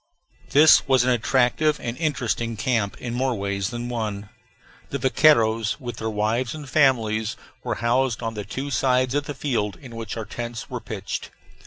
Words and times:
This 0.49 0.87
was 0.87 1.03
an 1.03 1.11
attractive 1.11 1.79
and 1.79 1.95
interesting 1.97 2.57
camp 2.57 2.97
in 2.99 3.13
more 3.13 3.35
ways 3.35 3.69
than 3.69 3.87
one. 3.87 4.29
The 4.89 4.97
vaqueiros 4.97 5.79
with 5.79 5.97
their 5.97 6.09
wives 6.09 6.55
and 6.55 6.67
families 6.67 7.35
were 7.63 7.75
housed 7.75 8.23
on 8.23 8.33
the 8.33 8.43
two 8.43 8.71
sides 8.71 9.13
of 9.13 9.25
the 9.25 9.35
field 9.35 9.77
in 9.79 9.95
which 9.95 10.17
our 10.17 10.25
tents 10.25 10.71
were 10.71 10.81
pitched. 10.81 11.29